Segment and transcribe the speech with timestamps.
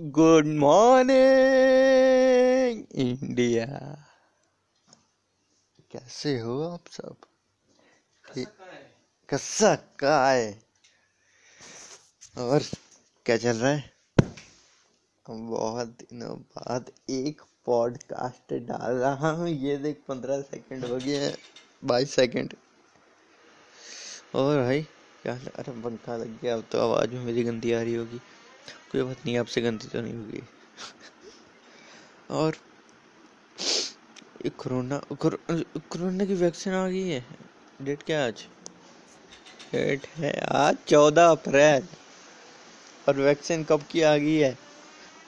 [0.00, 1.18] Good morning
[2.94, 3.66] India
[5.92, 7.16] कैसे हो आप सब?
[9.28, 10.62] कैसा का है
[12.38, 12.62] और
[13.26, 13.92] क्या चल रहा है?
[15.26, 21.34] बहुत दिनों बाद एक पॉडकास्ट डाल रहा हूँ। ये देख पंद्रह सेकंड हो गए
[21.84, 22.54] बाईस सेकंड
[24.34, 24.82] और भाई
[25.22, 28.20] क्या अरे पंखा लग गया अब तो आवाज़ में मेरी गंदी आ रही होगी।
[28.92, 30.42] कोई बात नहीं, आपसे गंदी तो नहीं होगी।
[32.30, 32.56] और
[34.48, 37.26] कोरोना कोरोना की वैक्सीन आ गई है।
[37.82, 38.46] डेट क्या आज?
[39.72, 41.88] डेट है आज चौदह अप्रैल।
[43.08, 44.58] और वैक्सीन कब की आ गई है?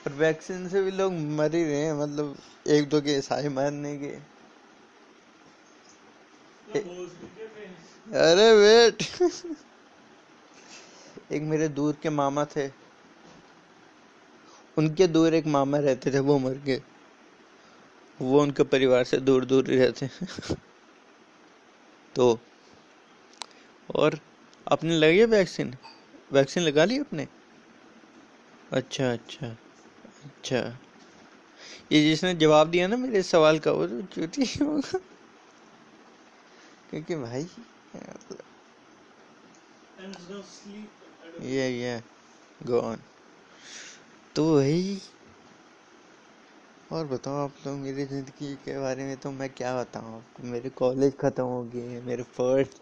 [0.06, 2.38] और वैक्सीन से भी लोग मर ही रहे हैं मतलब
[2.68, 4.32] एक दो के सारे मरने के।
[8.12, 9.02] अरे वेट।
[11.32, 12.81] एक मेरे दूर के मामा थे।
[14.76, 16.80] उनके दूर एक मामा रहते थे वो मर गए।
[18.20, 20.08] वो उनके परिवार से दूर दूर ही। रहते
[22.14, 22.38] तो
[23.94, 24.18] और
[24.66, 25.74] आपने लगी वैक्सीन?
[26.32, 27.26] वैक्सीन लगा ली आपने?
[28.72, 30.58] अच्छा अच्छा अच्छा।
[31.92, 34.98] ये जिसने जवाब दिया ना मेरे सवाल का वो तो चूती होगा।
[36.90, 37.46] क्योंकि भाई
[41.42, 42.00] ये ये
[42.66, 42.96] गो ऑन
[44.36, 44.98] तो वही
[46.92, 50.42] और बताओ आप लोग मेरी ज़िंदगी के बारे में तो मैं क्या बताऊँ आपको?
[50.42, 52.80] मेरे कॉलेज ख़त्म हो गए मेरे फ़र्स्ट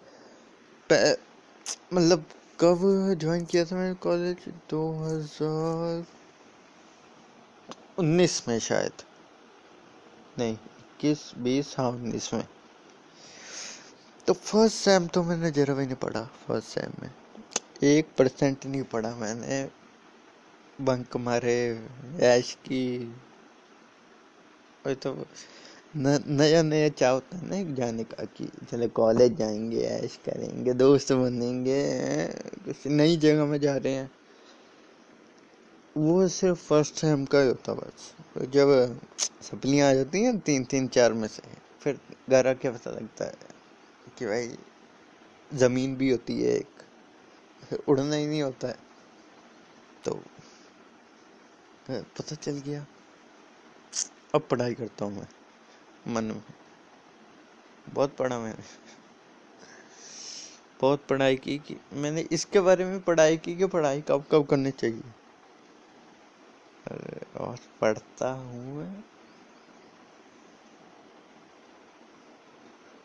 [1.94, 2.24] मतलब
[2.60, 2.80] कब
[3.20, 6.04] ज्वाइन किया था मैंने कॉलेज दो हज़ार
[7.98, 9.02] उन्नीस में शायद।
[10.38, 12.46] नहीं, इक्कीस, बीस हाँ उन्नीस में।
[14.26, 17.10] तो फ़र्स्ट सेम तो मैंने जरा भी नहीं पढ़ा फ़र्स्ट सेम में।
[17.90, 19.62] एक परसेंट नहीं पढ़ा मैंने।
[20.80, 21.86] बंक मारे,
[22.20, 23.14] ऐश की।
[24.86, 25.26] और तो
[25.96, 31.12] नया नया चाह होता है ना जाने का कि चले कॉलेज जाएँगे, ऐश करेंगे, दोस्त
[31.12, 31.82] बनेंगे
[32.64, 34.10] किसी नई जगह में जा रहे हैं।
[35.96, 38.14] वो सिर्फ़ फ़र्स्ट टाइम का ही होता बस।
[38.48, 39.00] जब
[39.42, 41.42] सपलियाँ आ जाती हैं तीन तीन, चार में से,
[41.80, 42.00] फिर
[42.30, 43.34] घर आके पता लगता है
[44.18, 44.56] कि भाई,
[45.54, 46.68] ज़मीन भी होती है एक,
[47.88, 48.76] उड़ना ही नहीं होता है।
[50.04, 50.22] तो
[51.88, 52.86] पता चल गया।
[54.34, 55.26] अब पढ़ाई करता हूँ मैं।
[56.14, 56.42] मन में।
[57.94, 58.62] बहुत पढ़ा मैंने।
[60.80, 64.70] बहुत पढ़ाई की कि मैंने इसके बारे में पढ़ाई की कि पढ़ाई कब कब करनी
[64.70, 65.02] चाहिए।
[66.86, 69.02] अरे, और पढ़ता हूँ मैं।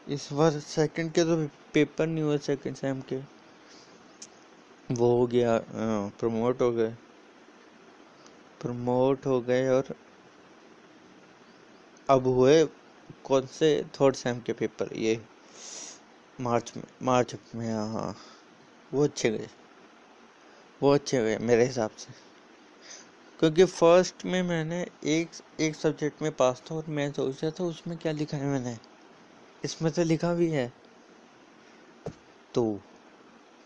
[0.07, 3.19] इस बार सेकंड के तो पेपर नहीं हुए सेकंड सेम के।
[4.92, 5.59] वो हो गया
[6.19, 6.94] प्रमोट हो गए।
[8.65, 9.95] प्रमोट हो गए और
[12.09, 12.63] अब हुए
[13.25, 15.19] कौन से थर्ड सेम के पेपर, ये
[16.39, 18.15] मार्च में मार्च में हाँ
[18.91, 19.47] वो अच्छे गए,
[20.81, 22.13] वो अच्छे गए मेरे हिसाब से।
[23.39, 27.63] क्योंकि फ़र्स्ट में मैंने एक एक सब्जेक्ट में पास था और मैं सोच रहा था
[27.63, 28.77] उसमें क्या लिखा है मैंने,
[29.63, 30.71] इसमें तो लिखा भी है।
[32.53, 32.63] तो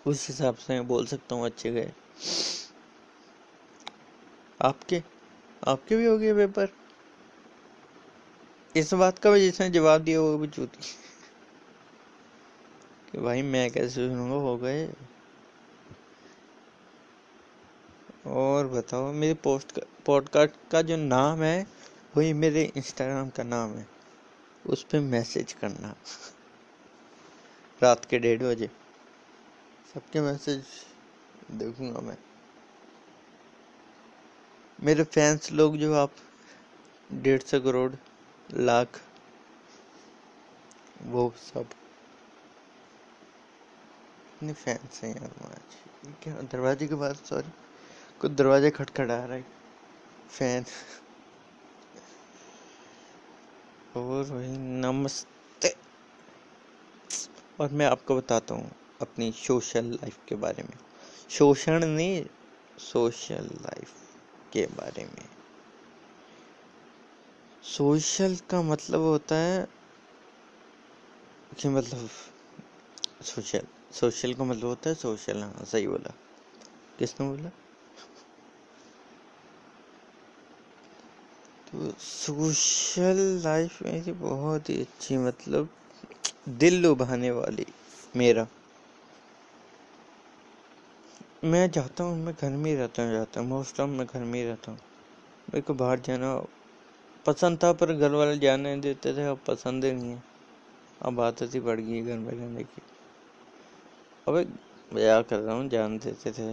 [0.06, 1.92] उस हिसाब से मैं बोल सकता हूँ अच्छे गए।
[4.62, 5.04] आपके
[5.68, 6.70] आपके भी हो गए पेपर
[8.76, 10.80] इस बात का भी जिसने जवाब दिया वो भी चूती
[13.12, 14.94] कि भाई मैं कैसे सुनूँगा, हो गए।
[18.26, 21.68] और बताओ, मेरे पोस्ट पॉडकास्ट का जो नाम है,
[22.18, 23.88] वही मेरे इंस्टाग्राम का नाम है।
[24.66, 25.96] उस पर मैसेज करना।
[27.84, 28.72] रात के डेढ़ बजे।
[29.94, 30.66] सबके मैसेज
[31.52, 32.18] देखूँगा मैं।
[34.84, 36.12] मेरे फैंस लोग जो आप,
[37.14, 37.92] डेढ़ सौ करोड़,
[38.54, 39.02] लाख,
[41.02, 41.70] वो सब।
[44.36, 45.60] इतने फैंस हैं यार
[46.24, 47.52] क्या, दरवाजे के बाद सॉरी
[48.20, 49.46] कुछ दरवाजे खटखटा रहा है।
[50.30, 50.66] फ़ैन
[53.96, 55.76] और वही, नमस्ते।
[57.60, 58.72] और मैं आपको बताता हूँ
[59.02, 60.78] अपनी सोशल लाइफ के बारे में।
[61.30, 62.26] शोषण नहीं
[62.80, 64.09] सोशल लाइफ
[64.54, 65.28] के बारे में।
[67.64, 69.68] सोशल का मतलब होता है
[71.52, 72.10] कि मतलब
[73.24, 76.14] सोशल सोशल का मतलब होता है सोशल हाँ सही बोला।
[77.00, 77.52] किसने बोला?
[81.68, 85.70] तो सोशल लाइफ मेरी बहुत ही अच्छी मतलब
[86.48, 87.66] दिल लुभाने वाली,
[88.16, 88.48] मेरा।
[91.44, 94.24] मैं जाता हूँ, मैं घर में ही रहता हूँ, जाता हूँ मोस्ट ऑफ़ मैं घर
[94.24, 94.80] में ही रहता हूँ।
[95.48, 96.34] मेरे को बाहर जाना,
[97.26, 100.24] पसंद था, पर घर वाले जाने देते थे, अब पसंद ही नहीं है।
[101.02, 102.82] अब आदत ही बढ़ गई है घर में रहने की।
[104.28, 104.44] अबे
[104.92, 106.50] क्या कर रहा हूँ, जान देते थे।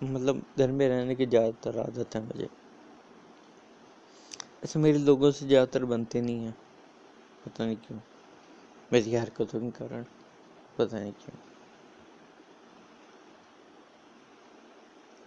[0.00, 2.48] मतलब घर में रहने की ज़्यादातर आदत है मुझे।
[4.64, 6.54] ऐसे मेरे लोगों से ज़्यादातर बनते नहीं है।
[7.44, 8.00] पता नहीं क्यों।
[8.92, 10.04] मेरी हरकतों के कारण,
[10.78, 11.38] पता नहीं क्यों।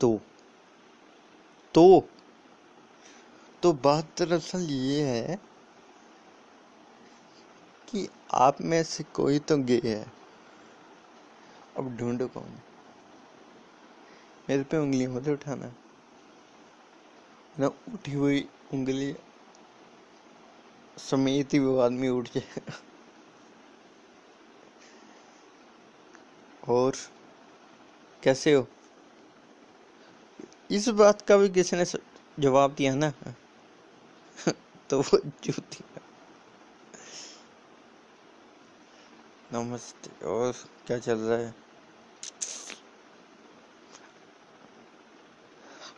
[0.02, 0.22] तो
[1.74, 2.08] तो
[3.64, 5.36] तो बात दरअसल ये है
[7.88, 10.12] कि आप में से कोई तो गे है।
[11.78, 12.52] अब ढूंढो कौन।
[14.50, 15.72] मेरे पे उंगली मत उठाना।
[17.60, 19.16] ना उठी हुई उंगली
[20.98, 22.74] समेत ही वो आदमी उठ जाएगा
[26.68, 26.94] और
[28.24, 28.68] कैसे हो?
[30.72, 31.86] इस बात का भी किसी ने
[32.38, 33.12] जवाब दिया ना?
[34.90, 35.84] तो वो जूती
[39.50, 40.52] नमस्ते, और
[40.88, 41.54] क्या चल रहा है?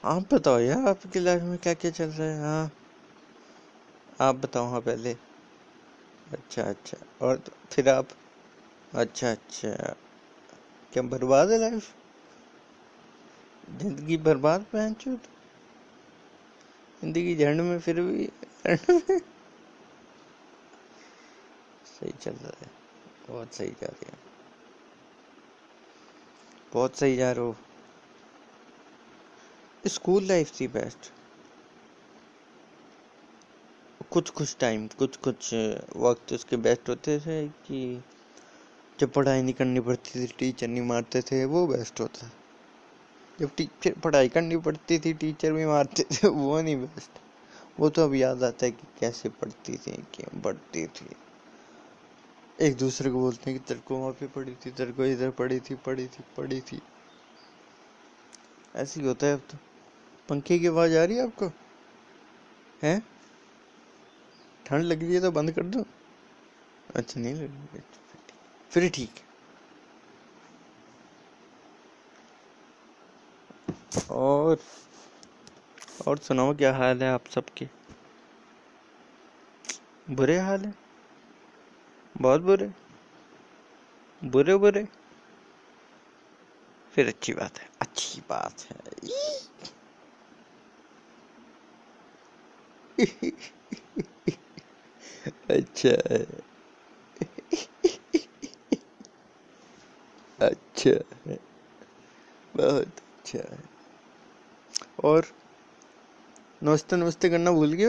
[0.03, 2.39] आप बताओ यार, आपकी लाइफ में क्या क्या चल रहा है?
[2.41, 2.71] हाँ।
[4.19, 5.15] आप बताओ हाँ पहले।
[6.27, 8.07] अच्छा अच्छा। और तो फिर आप?
[8.93, 9.95] अच्छा अच्छा।
[10.93, 11.93] क्या बर्बाद है लाइफ
[13.73, 15.23] ज़िंदगी बर्बाद पहन चुत
[17.01, 18.29] ज़िंदगी झंड में फिर भी
[21.85, 22.69] सही चल रहा है।
[23.27, 24.17] बहुत सही जा रही है।
[26.73, 27.55] बहुत सही जा रहे हो।
[29.87, 31.11] स्कूल लाइफ थी बेस्ट।
[34.11, 35.53] कुछ कुछ टाइम, कुछ कुछ
[35.97, 38.03] वक्त उसके बेस्ट होते थे कि
[38.99, 42.29] जब पढ़ाई नहीं करनी पड़ती थी, टीचर नहीं मारते थे, वो बेस्ट होता।
[43.43, 47.19] जब टीचर पढ़ाई करनी पड़ती थी टीचर भी मारते थे, वो नहीं बेस्ट
[47.79, 51.05] वो तो अब याद आता है कि कैसे पढ़ती थी, क्यों पढ़ती थी.
[52.61, 55.29] एक दूसरे को बोलते हैं कि तेरे को वहाँ पे पढ़ी थी, तेरे को इधर
[55.31, 56.81] पढ़ी थी पढ़ी थी पढ़ी थी.
[58.75, 59.57] ऐसे ही होता है अब तो.
[60.29, 61.51] पंखे की आवाज़ आ रही है आपको?
[62.83, 63.01] हैं?
[64.65, 65.85] ठंड लग रही है तो बंद कर दो.
[66.95, 67.81] अच्छा नहीं लग रही
[68.71, 69.32] फिर ठीक
[73.93, 74.57] और
[75.99, 77.69] और सुनाओ, क्या हाल है आप सबके?
[80.07, 80.73] बुरे हाल है?
[82.15, 82.73] बहुत बुरे।
[84.21, 84.85] बुरे बुरे।
[86.93, 88.77] फिर अच्छी बात है। अच्छी बात है।
[95.49, 96.25] अच्छा है।
[100.39, 100.91] अच्छा
[101.27, 101.37] है।
[102.55, 103.72] बहुत अच्छा है।
[105.03, 105.25] और
[106.63, 107.85] नमस्ते नमस्ते करना भूल गए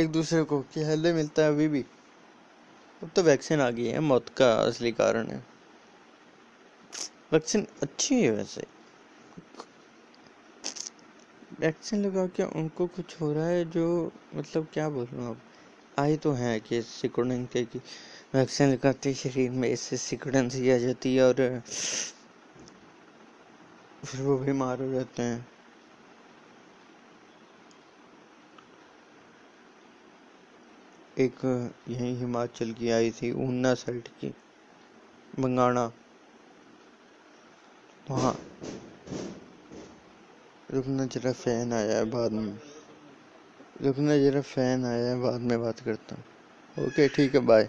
[0.00, 1.84] एक दूसरे को कि हेलो मिलता है अभी भी?
[3.02, 5.44] अब तो वैक्सीन आ गई है, मौत का असली कारण है।
[7.32, 8.66] वैक्सीन अच्छी है वैसे।
[11.60, 15.40] वैक्सीन लगा के उनको कुछ हो रहा है जो मतलब क्या बोल अब?
[15.98, 17.78] आई तो है कि सिकुड़न के कि
[18.34, 21.62] वैक्सीन लगाते शरीर में इससे सिकुड़न सी आ जाती है और
[24.04, 25.55] फिर वो बीमार हो जाते हैं।
[31.16, 31.40] एक
[31.88, 34.32] यही हिमाचल की आई थी, ऊना साइड की
[35.40, 35.90] बंगाना
[38.06, 38.32] वहाँ
[40.68, 42.58] रुकना जरा फ़ैन आया है बाद में।
[43.82, 47.68] रुकना जरा फ़ैन आया है, बाद में बात करता हूँ। ओके, ठीक है बाय